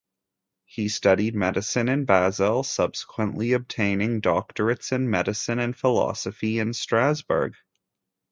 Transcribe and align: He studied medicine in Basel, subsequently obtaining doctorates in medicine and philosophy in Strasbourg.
He 0.65 0.89
studied 0.89 1.35
medicine 1.35 1.87
in 1.87 2.05
Basel, 2.05 2.63
subsequently 2.63 3.53
obtaining 3.53 4.19
doctorates 4.19 4.91
in 4.91 5.11
medicine 5.11 5.59
and 5.59 5.77
philosophy 5.77 6.57
in 6.57 6.73
Strasbourg. 6.73 7.53